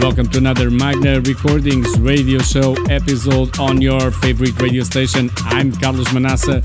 [0.00, 5.30] Welcome to another Magna Recordings radio show episode on your favorite radio station.
[5.46, 6.62] I'm Carlos Manaça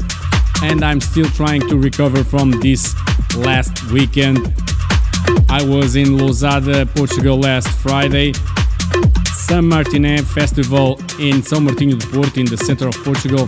[0.63, 2.95] and I'm still trying to recover from this
[3.37, 4.39] last weekend.
[5.47, 8.33] I was in Lousada, Portugal last Friday.
[9.33, 13.47] San Martine Festival in São Martinho de Porto in the center of Portugal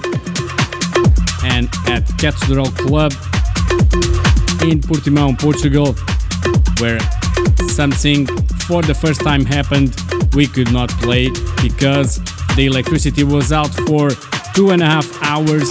[1.43, 3.11] and at Cathedral Club
[4.63, 5.93] in Portimão, Portugal
[6.79, 6.99] where
[7.69, 8.27] something
[8.71, 9.93] for the first time happened.
[10.33, 11.29] We could not play
[11.61, 12.21] because
[12.55, 14.11] the electricity was out for
[14.55, 15.69] two and a half hours.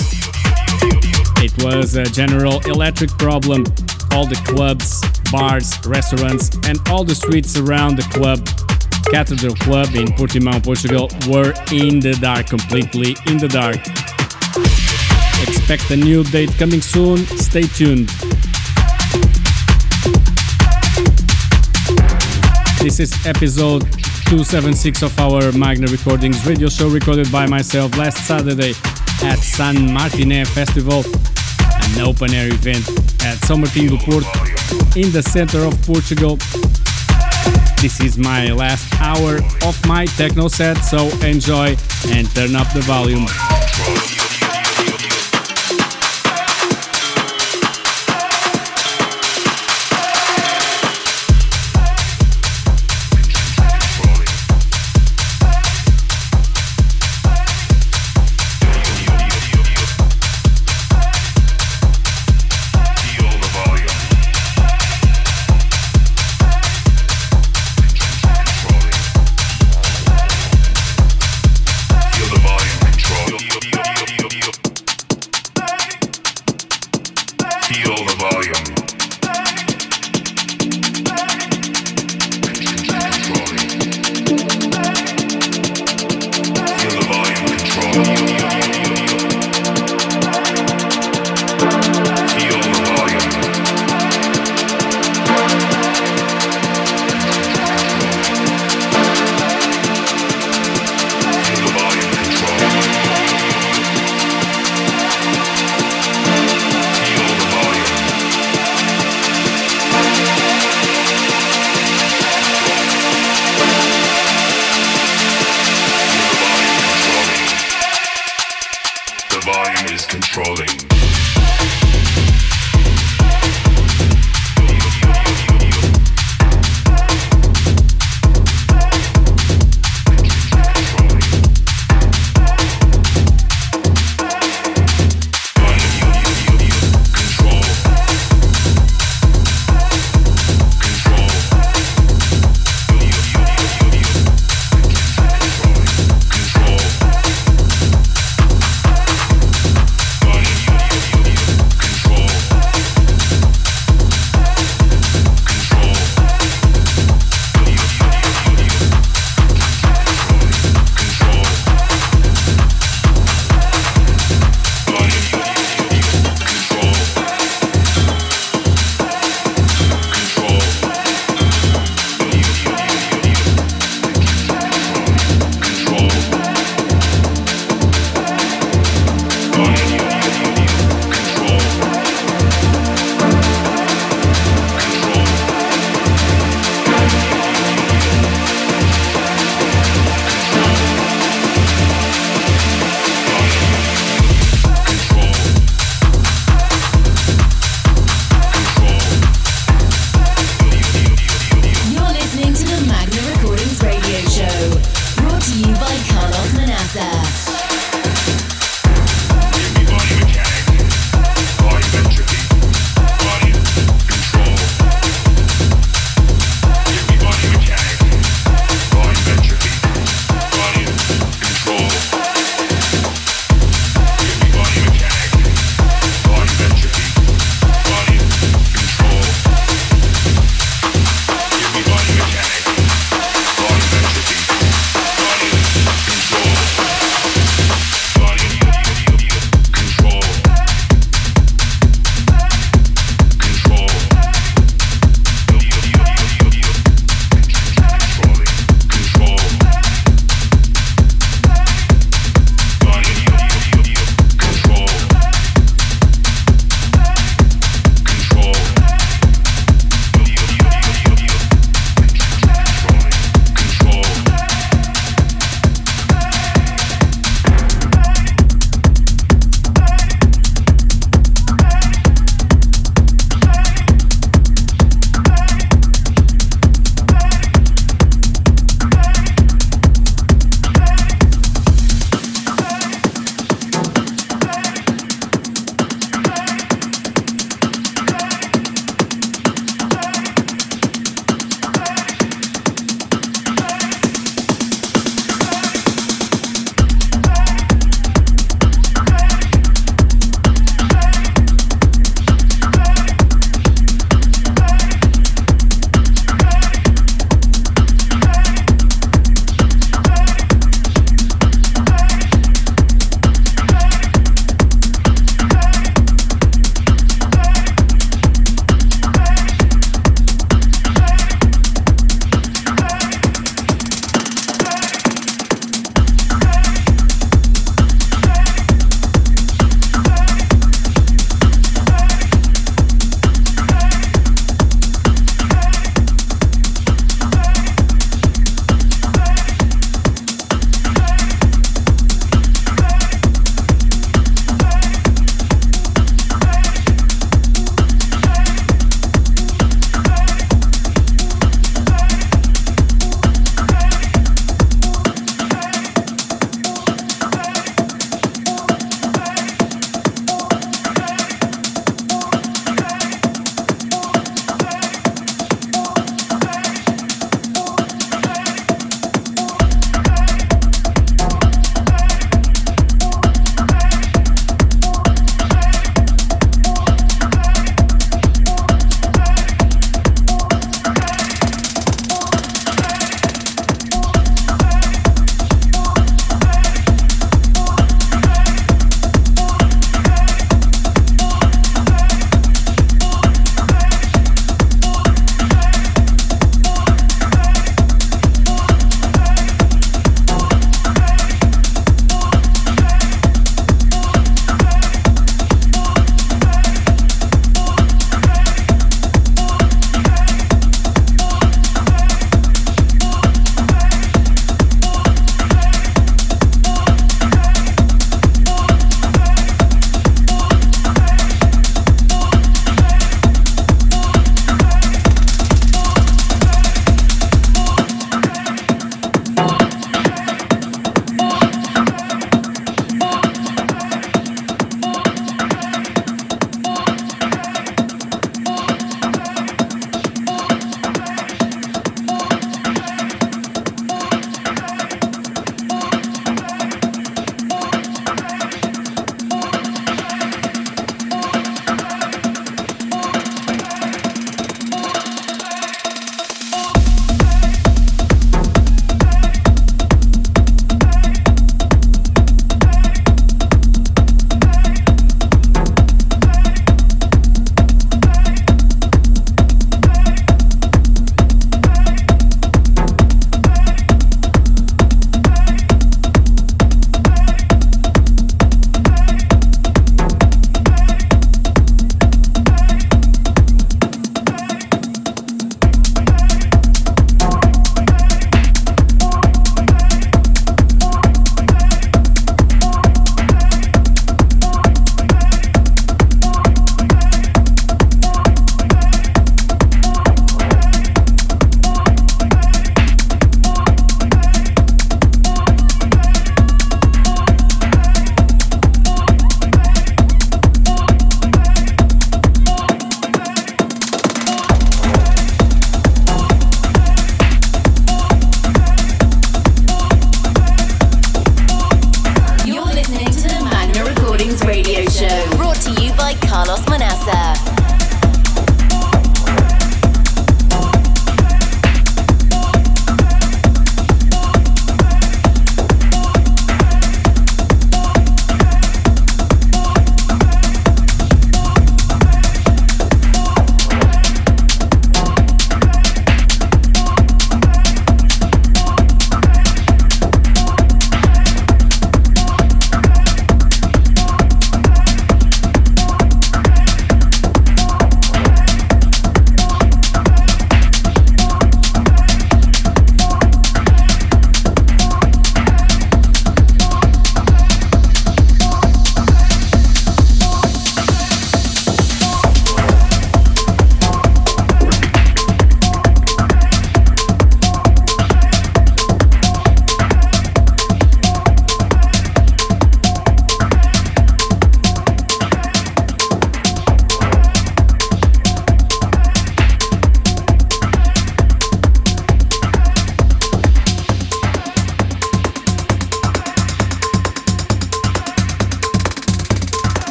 [1.41, 3.65] It was a general electric problem.
[4.13, 5.01] All the clubs,
[5.33, 8.47] bars, restaurants, and all the streets around the club,
[9.11, 13.81] Cathedral Club in Portimão, Portugal, were in the dark, completely in the dark.
[15.49, 17.25] Expect a new date coming soon.
[17.49, 18.11] Stay tuned.
[22.81, 23.83] This is episode
[24.31, 28.73] 276 of our Magna Recordings radio show recorded by myself last Saturday
[29.23, 31.05] at San Martine Festival,
[31.83, 32.89] an open air event
[33.23, 33.39] at
[33.75, 34.27] do Porto
[34.97, 36.37] in the center of Portugal.
[37.83, 41.77] This is my last hour of my techno set, so enjoy
[42.09, 43.27] and turn up the volume.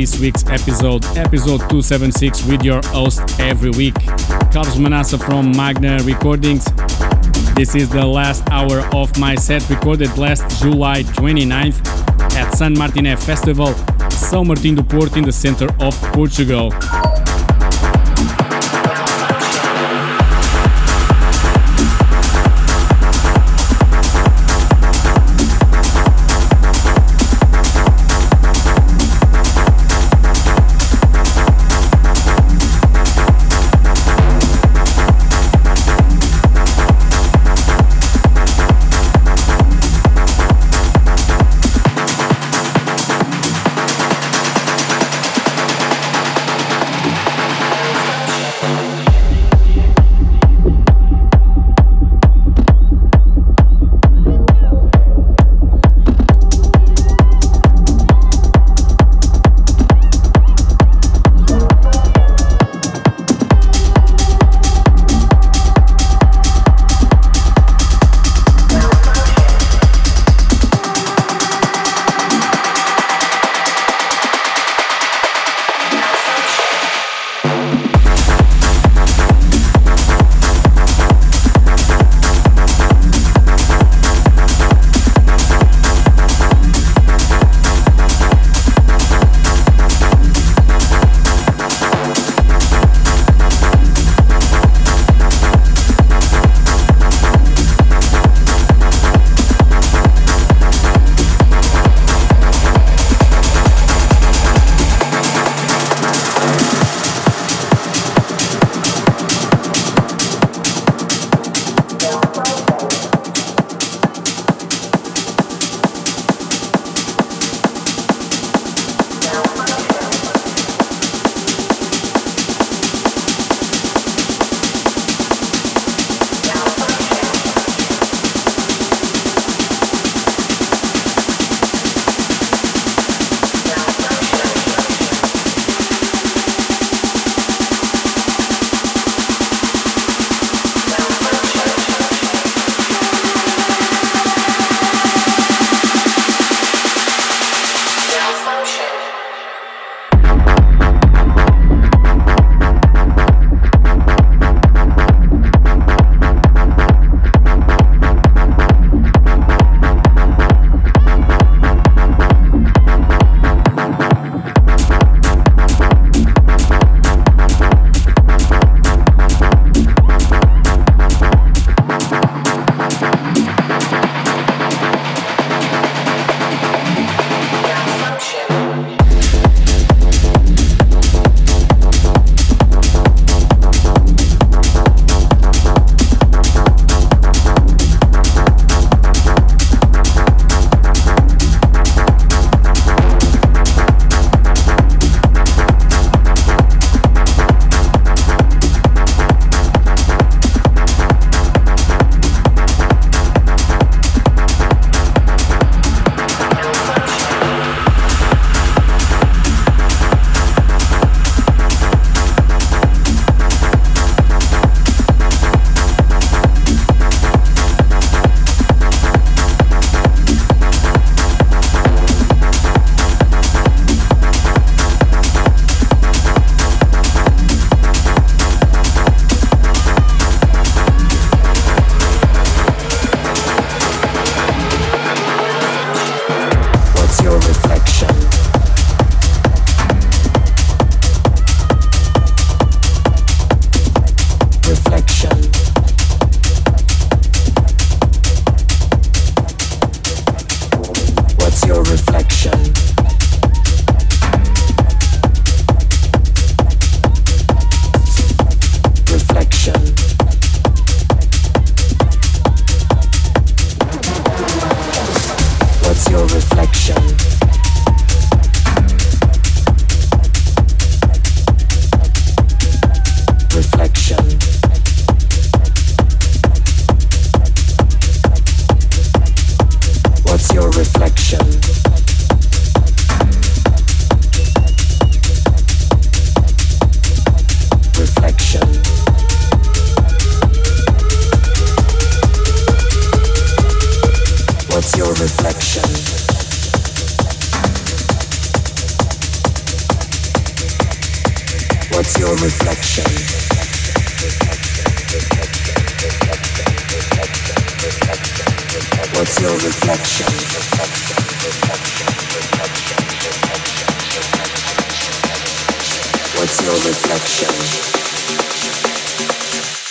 [0.00, 3.94] This week's episode, episode 276, with your host every week,
[4.50, 6.64] Carlos Manaça from Magna Recordings.
[7.54, 11.86] This is the last hour of my set recorded last July 29th
[12.34, 13.74] at San Martine Festival,
[14.08, 16.72] São Martinho do Porto in the center of Portugal.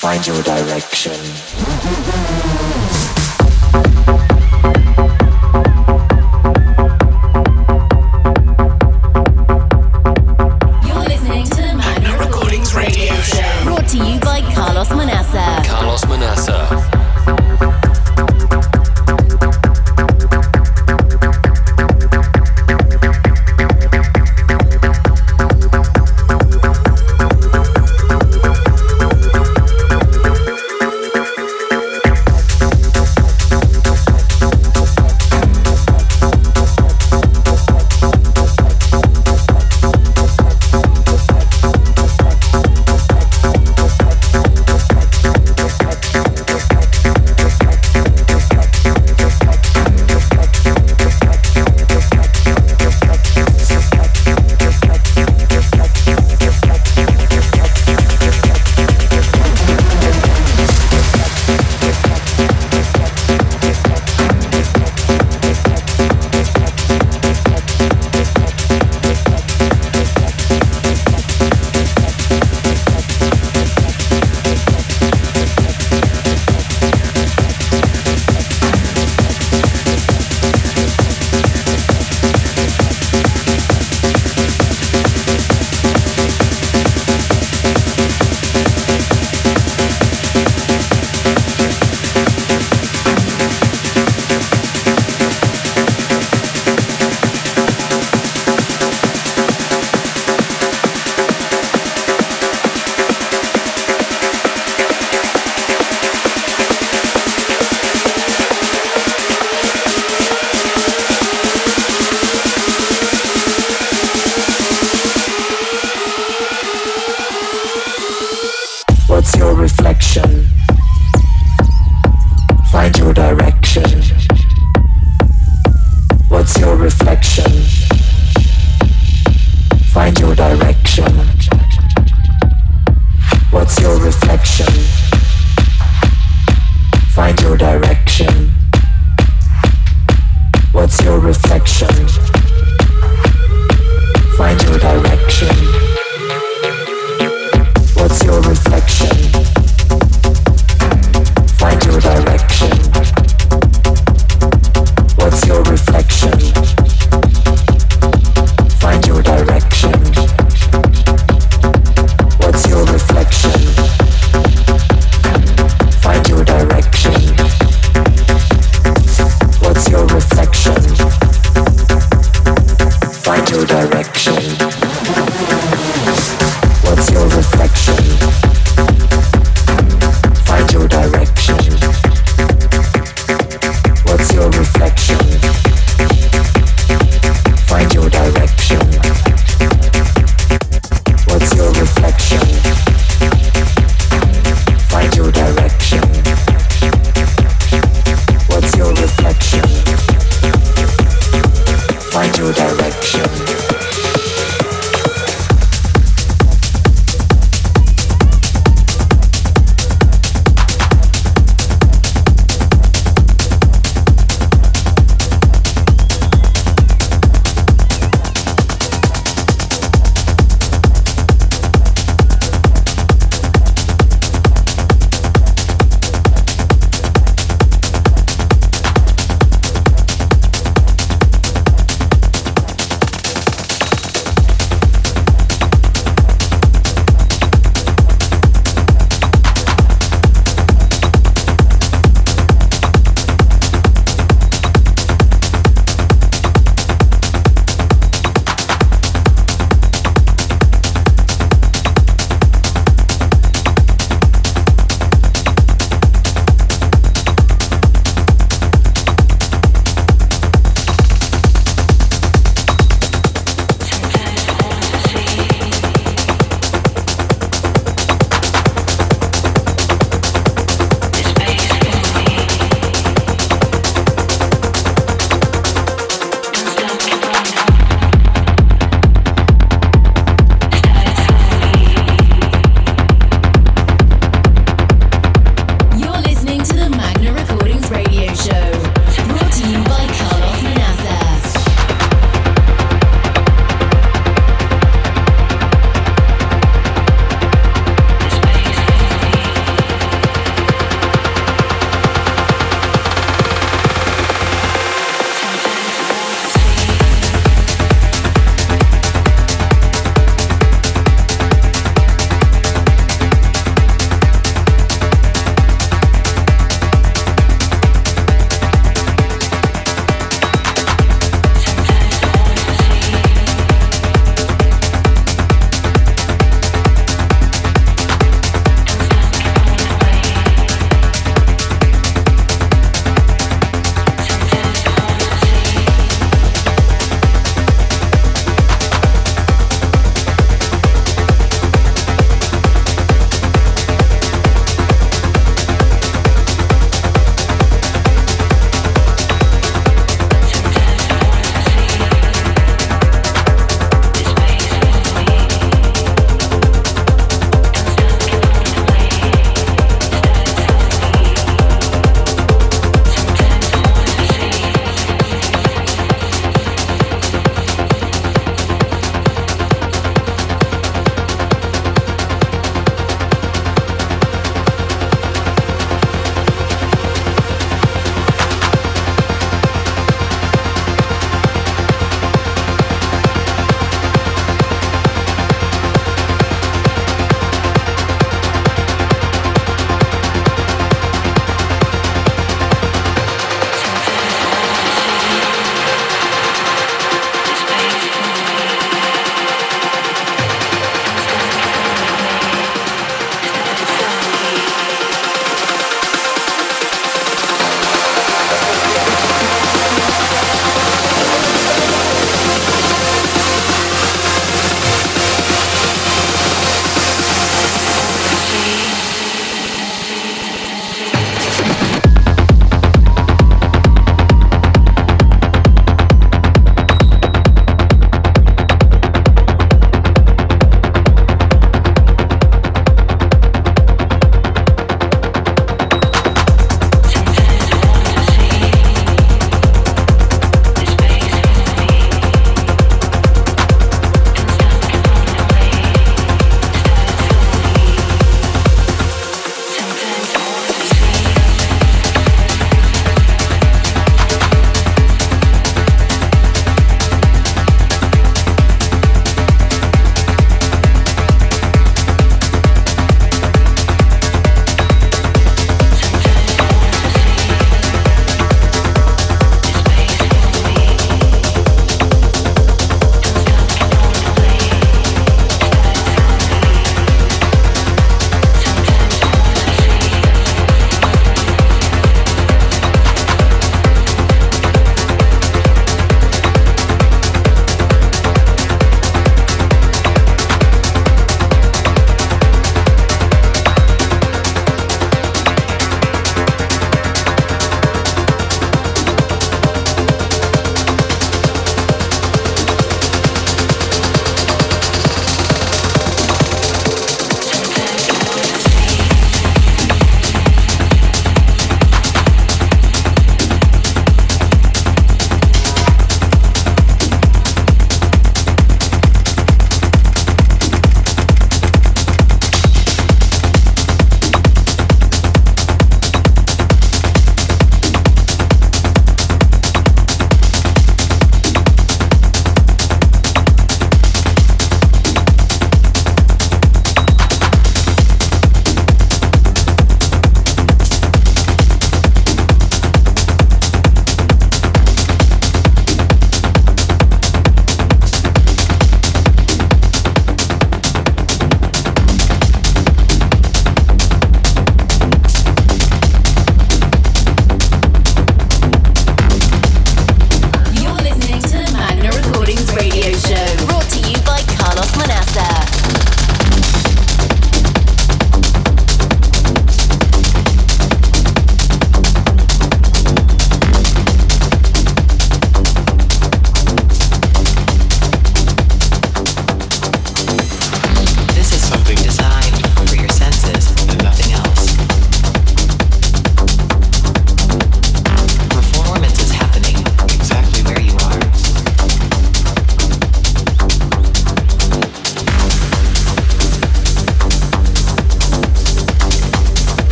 [0.00, 2.23] Find your direction.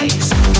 [0.00, 0.59] How's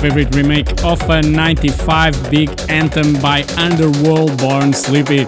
[0.00, 5.24] Favorite remake of a 95 big anthem by Underworld Born Slippy.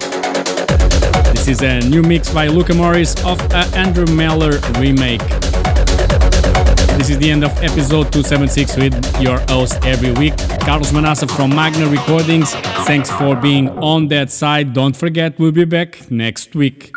[1.33, 5.21] This is a new mix by Luca Morris of a Andrew Meller remake.
[6.97, 11.51] This is the end of episode 276 with your host every week, Carlos Manaça from
[11.51, 12.55] Magna Recordings.
[12.87, 14.73] Thanks for being on that side.
[14.73, 16.93] Don't forget, we'll be back next week.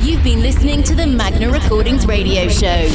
[0.00, 2.88] You've been listening to the Magna Recordings radio show.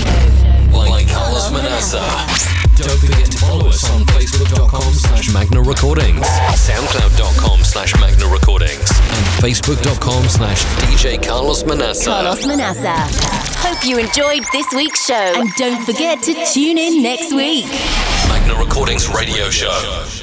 [9.61, 12.05] facebook.com slash DJ Carlos Manaça.
[12.05, 12.95] Carlos Manaça.
[13.59, 15.13] Hope you enjoyed this week's show.
[15.13, 17.65] And don't forget to tune in next week.
[18.27, 20.20] Magna Recordings Radio Show.